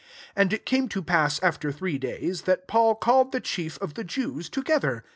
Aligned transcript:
17 0.35 0.35
And 0.35 0.49
i^ 0.49 0.65
came 0.65 0.89
to 0.89 1.03
pass, 1.03 1.39
after 1.43 1.71
three 1.71 1.99
days, 1.99 2.41
that 2.49 2.67
Paul 2.67 2.95
called 2.95 3.31
the 3.31 3.39
chief 3.39 3.77
of 3.77 3.93
the 3.93 4.03
Jews 4.03 4.49
together. 4.49 5.03